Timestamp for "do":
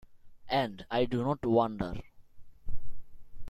1.05-1.21